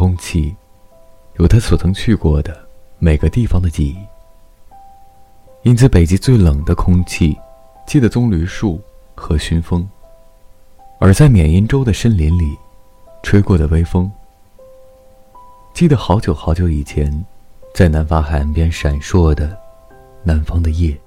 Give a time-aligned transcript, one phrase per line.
[0.00, 0.56] 空气
[1.36, 2.56] 有他所曾去过的
[2.98, 3.98] 每个地方的记忆。
[5.62, 7.36] 因此北极最冷的空气
[7.86, 8.80] 记得棕榈树
[9.14, 9.86] 和熏风。
[11.00, 12.56] 而在缅因州的森林里
[13.22, 14.10] 吹过的微风。
[15.74, 17.12] 记得好久好久以前
[17.74, 19.54] 在南法海岸边闪烁的
[20.24, 20.98] 南方的夜。